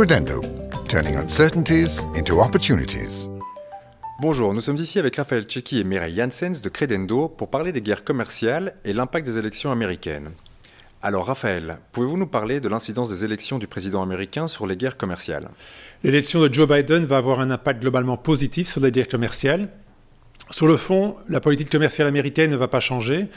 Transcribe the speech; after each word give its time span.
Credendo, 0.00 0.40
turning 0.88 1.14
uncertainties 1.16 2.00
into 2.16 2.40
opportunities. 2.40 3.28
Bonjour, 4.22 4.54
nous 4.54 4.62
sommes 4.62 4.78
ici 4.78 4.98
avec 4.98 5.16
Raphaël 5.16 5.44
Tcheki 5.44 5.78
et 5.78 5.84
Mireille 5.84 6.16
Janssens 6.16 6.62
de 6.62 6.70
Credendo 6.70 7.28
pour 7.28 7.50
parler 7.50 7.70
des 7.70 7.82
guerres 7.82 8.02
commerciales 8.02 8.76
et 8.86 8.94
l'impact 8.94 9.26
des 9.26 9.36
élections 9.36 9.70
américaines. 9.70 10.30
Alors 11.02 11.26
Raphaël, 11.26 11.80
pouvez-vous 11.92 12.16
nous 12.16 12.26
parler 12.26 12.60
de 12.60 12.68
l'incidence 12.70 13.10
des 13.10 13.26
élections 13.26 13.58
du 13.58 13.66
président 13.66 14.02
américain 14.02 14.46
sur 14.46 14.66
les 14.66 14.74
guerres 14.74 14.96
commerciales? 14.96 15.50
L'élection 16.02 16.40
de 16.40 16.50
Joe 16.50 16.66
Biden 16.66 17.04
va 17.04 17.18
avoir 17.18 17.40
un 17.40 17.50
impact 17.50 17.82
globalement 17.82 18.16
positif 18.16 18.68
sur 18.68 18.80
les 18.80 18.92
guerres 18.92 19.06
commerciales. 19.06 19.68
Sur 20.48 20.66
le 20.66 20.78
fond, 20.78 21.16
la 21.28 21.40
politique 21.40 21.68
commerciale 21.68 22.08
américaine 22.08 22.50
ne 22.50 22.56
va 22.56 22.68
pas 22.68 22.80
changer. 22.80 23.28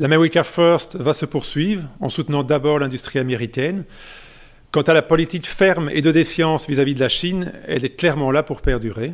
L'America 0.00 0.42
First 0.42 0.96
va 0.96 1.14
se 1.14 1.26
poursuivre 1.26 1.84
en 2.00 2.08
soutenant 2.08 2.42
d'abord 2.42 2.80
l'industrie 2.80 3.20
américaine. 3.20 3.84
Quant 4.72 4.80
à 4.80 4.94
la 4.94 5.02
politique 5.02 5.46
ferme 5.46 5.90
et 5.92 6.00
de 6.00 6.10
défiance 6.10 6.66
vis-à-vis 6.66 6.94
de 6.94 7.00
la 7.00 7.10
Chine, 7.10 7.52
elle 7.68 7.84
est 7.84 7.94
clairement 7.94 8.30
là 8.30 8.42
pour 8.42 8.62
perdurer. 8.62 9.12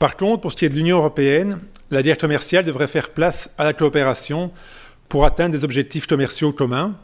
Par 0.00 0.16
contre, 0.16 0.40
pour 0.40 0.50
ce 0.50 0.56
qui 0.56 0.64
est 0.64 0.68
de 0.68 0.74
l'Union 0.74 0.98
européenne, 0.98 1.60
la 1.92 2.02
guerre 2.02 2.18
commerciale 2.18 2.64
devrait 2.64 2.88
faire 2.88 3.10
place 3.10 3.54
à 3.56 3.62
la 3.62 3.72
coopération 3.72 4.50
pour 5.08 5.24
atteindre 5.24 5.52
des 5.52 5.62
objectifs 5.62 6.08
commerciaux 6.08 6.52
communs. 6.52 6.96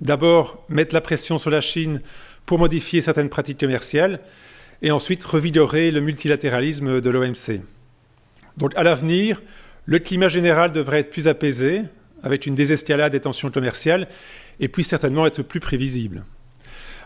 D'abord, 0.00 0.64
mettre 0.70 0.94
la 0.94 1.02
pression 1.02 1.36
sur 1.36 1.50
la 1.50 1.60
Chine 1.60 2.00
pour 2.46 2.58
modifier 2.58 3.02
certaines 3.02 3.28
pratiques 3.28 3.60
commerciales 3.60 4.20
et 4.80 4.90
ensuite 4.90 5.22
revigorer 5.22 5.90
le 5.90 6.00
multilatéralisme 6.00 7.02
de 7.02 7.10
l'OMC. 7.10 7.60
Donc 8.56 8.72
à 8.74 8.82
l'avenir, 8.82 9.42
le 9.84 9.98
climat 9.98 10.28
général 10.28 10.72
devrait 10.72 11.00
être 11.00 11.10
plus 11.10 11.28
apaisé, 11.28 11.82
avec 12.22 12.46
une 12.46 12.54
désescalade 12.54 13.12
des 13.12 13.20
tensions 13.20 13.50
commerciales, 13.50 14.08
et 14.60 14.68
puis 14.68 14.82
certainement 14.82 15.26
être 15.26 15.42
plus 15.42 15.60
prévisible. 15.60 16.24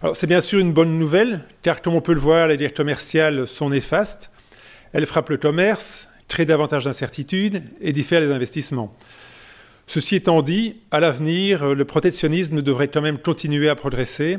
Alors 0.02 0.16
c'est 0.16 0.26
bien 0.26 0.40
sûr 0.40 0.60
une 0.60 0.72
bonne 0.72 0.98
nouvelle, 0.98 1.44
car 1.60 1.82
comme 1.82 1.94
on 1.94 2.00
peut 2.00 2.14
le 2.14 2.20
voir, 2.20 2.48
les 2.48 2.56
guerres 2.56 2.72
commerciales 2.72 3.46
sont 3.46 3.68
néfastes. 3.68 4.30
Elles 4.94 5.04
frappent 5.04 5.28
le 5.28 5.36
commerce, 5.36 6.08
créent 6.26 6.46
davantage 6.46 6.86
d'incertitudes 6.86 7.62
et 7.82 7.92
diffèrent 7.92 8.22
les 8.22 8.32
investissements. 8.32 8.96
Ceci 9.86 10.16
étant 10.16 10.40
dit, 10.40 10.76
à 10.90 11.00
l'avenir, 11.00 11.74
le 11.74 11.84
protectionnisme 11.84 12.62
devrait 12.62 12.88
quand 12.88 13.02
même 13.02 13.18
continuer 13.18 13.68
à 13.68 13.74
progresser, 13.74 14.38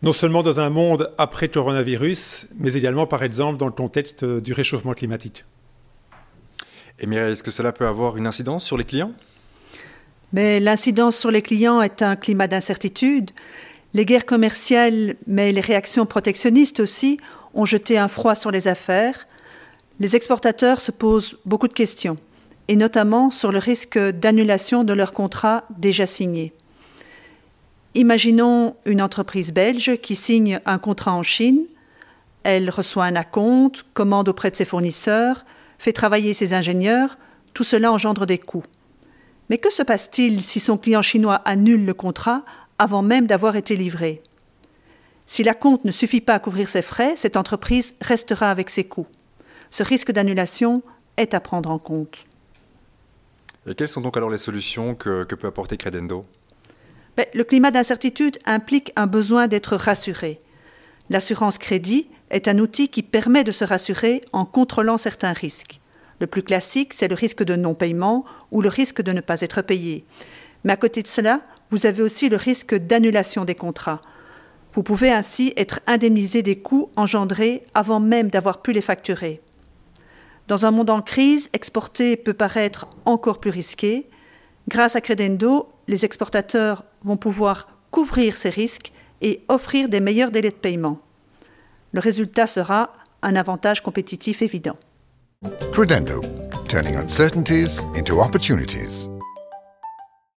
non 0.00 0.12
seulement 0.12 0.42
dans 0.42 0.58
un 0.58 0.70
monde 0.70 1.12
après 1.18 1.48
coronavirus, 1.48 2.46
mais 2.58 2.72
également 2.72 3.06
par 3.06 3.22
exemple 3.24 3.58
dans 3.58 3.66
le 3.66 3.72
contexte 3.72 4.24
du 4.24 4.54
réchauffement 4.54 4.94
climatique. 4.94 5.44
Et 6.98 7.06
Mireille, 7.06 7.32
est-ce 7.32 7.42
que 7.42 7.50
cela 7.50 7.72
peut 7.72 7.86
avoir 7.86 8.16
une 8.16 8.26
incidence 8.26 8.64
sur 8.64 8.78
les 8.78 8.84
clients? 8.84 9.12
Mais 10.32 10.60
l'incidence 10.60 11.14
sur 11.14 11.30
les 11.30 11.42
clients 11.42 11.82
est 11.82 12.00
un 12.00 12.16
climat 12.16 12.46
d'incertitude. 12.46 13.32
Les 13.94 14.06
guerres 14.06 14.26
commerciales, 14.26 15.16
mais 15.26 15.52
les 15.52 15.60
réactions 15.60 16.06
protectionnistes 16.06 16.80
aussi, 16.80 17.18
ont 17.54 17.64
jeté 17.64 17.98
un 17.98 18.08
froid 18.08 18.34
sur 18.34 18.50
les 18.50 18.68
affaires. 18.68 19.26
Les 20.00 20.16
exportateurs 20.16 20.80
se 20.80 20.90
posent 20.90 21.36
beaucoup 21.44 21.68
de 21.68 21.74
questions 21.74 22.16
et 22.68 22.76
notamment 22.76 23.30
sur 23.30 23.52
le 23.52 23.58
risque 23.58 23.98
d'annulation 23.98 24.84
de 24.84 24.92
leurs 24.92 25.12
contrats 25.12 25.64
déjà 25.76 26.06
signés. 26.06 26.52
Imaginons 27.94 28.76
une 28.86 29.02
entreprise 29.02 29.52
belge 29.52 29.96
qui 29.96 30.14
signe 30.14 30.60
un 30.64 30.78
contrat 30.78 31.12
en 31.12 31.22
Chine, 31.22 31.66
elle 32.44 32.70
reçoit 32.70 33.04
un 33.04 33.16
acompte, 33.16 33.84
commande 33.94 34.28
auprès 34.28 34.50
de 34.50 34.56
ses 34.56 34.64
fournisseurs, 34.64 35.44
fait 35.78 35.92
travailler 35.92 36.32
ses 36.32 36.54
ingénieurs, 36.54 37.18
tout 37.52 37.64
cela 37.64 37.92
engendre 37.92 38.24
des 38.24 38.38
coûts. 38.38 38.64
Mais 39.50 39.58
que 39.58 39.70
se 39.70 39.82
passe-t-il 39.82 40.42
si 40.42 40.58
son 40.58 40.78
client 40.78 41.02
chinois 41.02 41.42
annule 41.44 41.84
le 41.84 41.94
contrat 41.94 42.44
avant 42.78 43.02
même 43.02 43.26
d'avoir 43.26 43.56
été 43.56 43.76
livré 43.76 44.22
Si 45.26 45.42
la 45.42 45.54
compte 45.54 45.84
ne 45.84 45.90
suffit 45.90 46.20
pas 46.20 46.34
à 46.34 46.38
couvrir 46.38 46.68
ses 46.68 46.82
frais, 46.82 47.14
cette 47.16 47.36
entreprise 47.36 47.94
restera 48.00 48.50
avec 48.50 48.70
ses 48.70 48.84
coûts. 48.84 49.06
Ce 49.70 49.82
risque 49.82 50.12
d'annulation 50.12 50.82
est 51.16 51.34
à 51.34 51.40
prendre 51.40 51.70
en 51.70 51.78
compte. 51.78 52.24
Et 53.66 53.74
quelles 53.74 53.88
sont 53.88 54.00
donc 54.00 54.16
alors 54.16 54.30
les 54.30 54.38
solutions 54.38 54.94
que, 54.94 55.24
peut 55.24 55.46
apporter 55.46 55.76
Credendo? 55.76 56.26
Ben, 57.16 57.26
Le 57.34 57.44
climat 57.44 57.70
d'incertitude 57.70 58.38
implique 58.44 58.92
un 58.96 59.06
besoin 59.06 59.46
d'être 59.46 59.76
rassuré. 59.76 60.40
L'assurance 61.10 61.58
crédit 61.58 62.08
est 62.30 62.48
un 62.48 62.58
outil 62.58 62.88
qui 62.88 63.02
permet 63.02 63.44
de 63.44 63.52
se 63.52 63.64
rassurer 63.64 64.22
en 64.32 64.44
contrôlant 64.44 64.96
certains 64.96 65.32
risques. 65.32 65.80
Le 66.18 66.26
plus 66.26 66.42
classique, 66.42 66.94
c'est 66.94 67.08
le 67.08 67.14
risque 67.14 67.42
de 67.42 67.56
non-paiement 67.56 68.24
ou 68.50 68.62
le 68.62 68.68
risque 68.68 69.02
de 69.02 69.12
ne 69.12 69.20
pas 69.20 69.40
être 69.40 69.62
payé. 69.62 70.04
Mais 70.64 70.72
à 70.72 70.76
côté 70.76 71.02
de 71.02 71.08
cela, 71.08 71.40
vous 71.72 71.86
avez 71.86 72.02
aussi 72.02 72.28
le 72.28 72.36
risque 72.36 72.74
d'annulation 72.74 73.46
des 73.46 73.54
contrats. 73.54 74.02
Vous 74.74 74.82
pouvez 74.82 75.10
ainsi 75.10 75.54
être 75.56 75.80
indemnisé 75.86 76.42
des 76.42 76.56
coûts 76.56 76.90
engendrés 76.96 77.64
avant 77.74 77.98
même 77.98 78.28
d'avoir 78.28 78.60
pu 78.60 78.72
les 78.72 78.82
facturer. 78.82 79.40
Dans 80.48 80.66
un 80.66 80.70
monde 80.70 80.90
en 80.90 81.00
crise, 81.00 81.48
exporter 81.54 82.16
peut 82.16 82.34
paraître 82.34 82.86
encore 83.06 83.40
plus 83.40 83.50
risqué. 83.50 84.06
Grâce 84.68 84.96
à 84.96 85.00
Credendo, 85.00 85.70
les 85.88 86.04
exportateurs 86.04 86.84
vont 87.04 87.16
pouvoir 87.16 87.68
couvrir 87.90 88.36
ces 88.36 88.50
risques 88.50 88.92
et 89.22 89.42
offrir 89.48 89.88
des 89.88 90.00
meilleurs 90.00 90.30
délais 90.30 90.50
de 90.50 90.54
paiement. 90.54 91.00
Le 91.92 92.00
résultat 92.00 92.46
sera 92.46 92.92
un 93.22 93.34
avantage 93.34 93.82
compétitif 93.82 94.42
évident. 94.42 94.76
Credendo, 95.72 96.20
turning 96.68 96.96
uncertainties 96.96 97.80
into 97.96 98.20
opportunities. 98.20 99.08